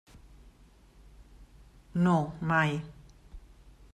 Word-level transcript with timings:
No, 2.07 2.17
mai. 2.53 2.75